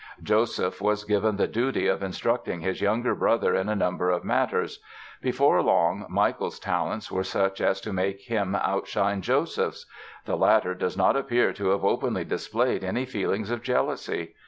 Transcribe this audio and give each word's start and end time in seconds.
Joseph 0.23 0.81
was 0.81 1.03
given 1.03 1.35
the 1.35 1.47
duty 1.47 1.85
of 1.85 2.01
instructing 2.01 2.61
his 2.61 2.81
younger 2.81 3.13
brother 3.13 3.53
in 3.53 3.69
a 3.69 3.75
number 3.75 4.09
of 4.09 4.23
matters. 4.23 4.79
Before 5.21 5.61
long 5.61 6.07
Michael's 6.09 6.57
talents 6.57 7.11
were 7.11 7.23
such 7.23 7.61
as 7.61 7.79
to 7.81 7.93
make 7.93 8.21
him 8.21 8.55
outshine 8.55 9.21
Joseph's. 9.21 9.85
The 10.25 10.37
latter 10.37 10.73
does 10.73 10.97
not 10.97 11.15
appear 11.15 11.53
to 11.53 11.67
have 11.69 11.85
openly 11.85 12.23
displayed 12.25 12.83
any 12.83 13.05
feelings 13.05 13.51
of 13.51 13.61
jealousy. 13.61 14.33